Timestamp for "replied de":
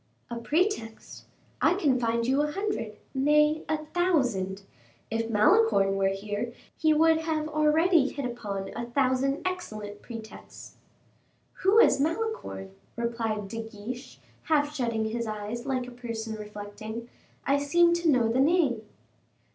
12.95-13.61